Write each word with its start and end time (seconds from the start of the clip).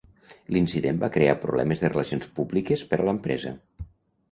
L'incident 0.55 1.01
va 1.03 1.09
crear 1.17 1.35
problemes 1.43 1.85
de 1.85 1.93
relacions 1.95 2.33
públiques 2.41 2.85
per 2.95 3.01
a 3.01 3.09
l'empresa. 3.11 3.57